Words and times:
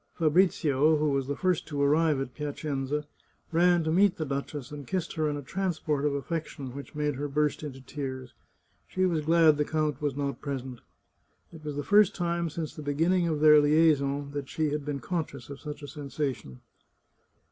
Fabrizio, 0.15 0.97
who 0.97 1.09
was 1.11 1.27
the 1.27 1.35
first 1.35 1.67
to 1.67 1.79
arrive 1.79 2.19
at 2.19 2.33
Piacenza, 2.33 3.05
ran 3.51 3.83
to 3.83 3.91
meet 3.91 4.17
the 4.17 4.25
duchess, 4.25 4.71
and 4.71 4.87
kissed 4.87 5.13
her 5.13 5.29
in 5.29 5.37
a 5.37 5.43
transport 5.43 6.05
of 6.05 6.15
affection, 6.15 6.73
which 6.73 6.95
made 6.95 7.13
her 7.13 7.27
burst 7.27 7.61
into 7.61 7.81
tears. 7.81 8.33
She 8.87 9.05
was 9.05 9.21
glad 9.21 9.57
the 9.57 9.63
count 9.63 10.01
was 10.01 10.15
not 10.17 10.41
present. 10.41 10.79
It 11.53 11.63
was 11.63 11.75
the 11.75 11.83
first 11.83 12.15
time 12.15 12.49
since 12.49 12.73
the 12.73 12.81
beginning 12.81 13.27
of 13.27 13.41
their 13.41 13.59
liaison 13.61 14.31
that 14.31 14.49
she 14.49 14.71
had 14.71 14.83
been 14.83 15.01
conscious 15.01 15.51
of 15.51 15.59
such 15.59 15.83
a 15.83 15.87
sensation. 15.87 16.61